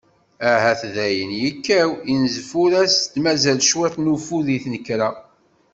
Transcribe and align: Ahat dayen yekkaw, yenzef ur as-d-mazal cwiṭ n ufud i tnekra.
Ahat 0.51 0.81
dayen 0.95 1.31
yekkaw, 1.41 1.89
yenzef 2.09 2.49
ur 2.63 2.71
as-d-mazal 2.83 3.59
cwiṭ 3.67 3.95
n 3.99 4.11
ufud 4.15 4.47
i 4.55 4.57
tnekra. 4.63 5.09